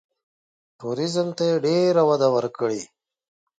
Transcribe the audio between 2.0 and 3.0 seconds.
وده ورکړې.